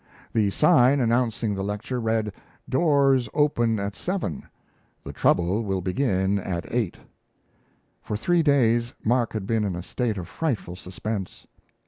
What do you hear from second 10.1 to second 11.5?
of frightful suspense.